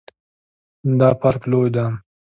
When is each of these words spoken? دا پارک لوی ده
دا 0.99 1.09
پارک 1.19 1.41
لوی 1.51 1.69
ده 1.75 1.85